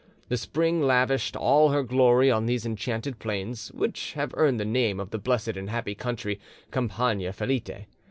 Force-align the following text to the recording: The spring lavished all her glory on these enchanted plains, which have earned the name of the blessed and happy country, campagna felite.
The 0.29 0.37
spring 0.37 0.81
lavished 0.81 1.35
all 1.35 1.69
her 1.69 1.83
glory 1.83 2.31
on 2.31 2.47
these 2.47 2.65
enchanted 2.65 3.19
plains, 3.19 3.71
which 3.71 4.13
have 4.13 4.33
earned 4.33 4.59
the 4.59 4.65
name 4.65 4.99
of 4.99 5.11
the 5.11 5.19
blessed 5.19 5.49
and 5.55 5.69
happy 5.69 5.93
country, 5.93 6.39
campagna 6.71 7.31
felite. 7.31 7.85